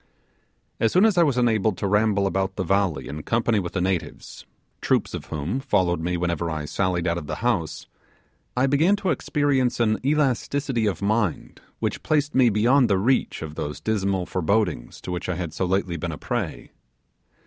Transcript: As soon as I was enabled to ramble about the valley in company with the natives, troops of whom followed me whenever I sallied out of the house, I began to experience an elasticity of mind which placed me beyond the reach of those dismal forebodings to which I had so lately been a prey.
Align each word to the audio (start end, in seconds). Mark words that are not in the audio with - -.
As 0.79 0.91
soon 0.91 1.05
as 1.05 1.15
I 1.15 1.21
was 1.21 1.37
enabled 1.37 1.77
to 1.77 1.85
ramble 1.85 2.25
about 2.25 2.55
the 2.55 2.63
valley 2.63 3.07
in 3.07 3.21
company 3.21 3.59
with 3.59 3.73
the 3.73 3.81
natives, 3.81 4.47
troops 4.81 5.13
of 5.13 5.25
whom 5.25 5.59
followed 5.59 5.99
me 5.99 6.17
whenever 6.17 6.49
I 6.49 6.65
sallied 6.65 7.05
out 7.05 7.19
of 7.19 7.27
the 7.27 7.35
house, 7.45 7.85
I 8.57 8.65
began 8.65 8.95
to 8.95 9.11
experience 9.11 9.79
an 9.79 9.99
elasticity 10.03 10.87
of 10.87 11.03
mind 11.03 11.61
which 11.77 12.01
placed 12.01 12.33
me 12.33 12.49
beyond 12.49 12.89
the 12.89 12.97
reach 12.97 13.43
of 13.43 13.53
those 13.53 13.79
dismal 13.79 14.25
forebodings 14.25 15.01
to 15.01 15.11
which 15.11 15.29
I 15.29 15.35
had 15.35 15.53
so 15.53 15.65
lately 15.65 15.97
been 15.97 16.11
a 16.11 16.17
prey. 16.17 16.71